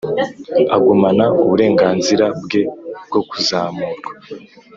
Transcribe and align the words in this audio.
Agumana 0.75 1.25
uburenganzira 1.43 2.25
bwe 2.43 2.61
bwo 3.07 3.21
kuzamurwa 3.29 4.11